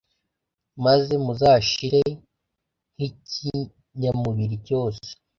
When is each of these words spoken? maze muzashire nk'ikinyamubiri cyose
maze 0.85 1.13
muzashire 1.25 2.01
nk'ikinyamubiri 2.95 4.55
cyose 4.67 5.07